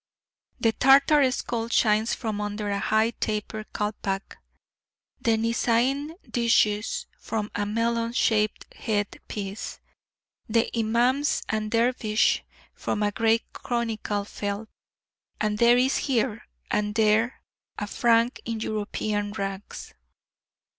The 0.59 0.71
Tartar 0.71 1.29
skull 1.31 1.69
shines 1.69 2.15
from 2.15 2.41
under 2.41 2.71
a 2.71 2.79
high 2.79 3.11
taper 3.11 3.65
calpac, 3.71 4.37
the 5.21 5.37
Nizain 5.37 6.15
djid's 6.27 7.05
from 7.19 7.51
a 7.53 7.67
melon 7.67 8.11
shaped 8.13 8.73
head 8.73 9.19
piece; 9.27 9.79
the 10.49 10.75
Imam's 10.75 11.43
and 11.47 11.69
Dervish's 11.69 12.41
from 12.73 13.03
a 13.03 13.11
grey 13.11 13.41
conical 13.53 14.25
felt; 14.25 14.69
and 15.39 15.59
there 15.59 15.77
is 15.77 15.97
here 15.97 16.47
and 16.71 16.95
there 16.95 17.43
a 17.77 17.85
Frank 17.85 18.41
in 18.43 18.59
European 18.59 19.33
rags. 19.33 19.93